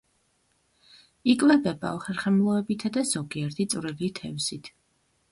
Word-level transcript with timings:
იკვებება 1.33 1.91
უხერხემლოებითა 1.97 2.91
და 2.95 3.03
ზოგიერთი 3.09 3.67
წვრილი 3.75 4.09
თევზით. 4.21 4.71